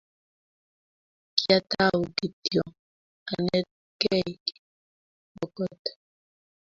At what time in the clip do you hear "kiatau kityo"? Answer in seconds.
1.37-2.63